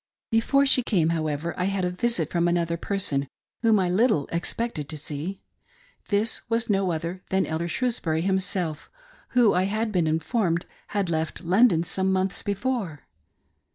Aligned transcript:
Before 0.31 0.65
she 0.65 0.81
came, 0.81 1.09
however, 1.09 1.53
I 1.59 1.65
had 1.65 1.85
a 1.85 1.91
visit 1.91 2.31
from 2.31 2.47
another, 2.47 2.75
per 2.75 2.97
son, 2.97 3.27
whom 3.61 3.79
I 3.79 3.87
little 3.87 4.27
expected 4.31 4.89
to 4.89 4.97
see. 4.97 5.43
This 6.09 6.41
was 6.49 6.71
no 6.71 6.91
other 6.91 7.21
than. 7.29 7.45
Elder 7.45 7.67
Shrewsbury 7.67 8.21
himself, 8.21 8.89
who, 9.37 9.53
I 9.53 9.65
had 9.65 9.91
been 9.91 10.07
informed, 10.07 10.65
had 10.87 11.07
left; 11.07 11.41
London 11.41 11.83
some 11.83 12.11
months 12.11 12.41
before. 12.41 13.01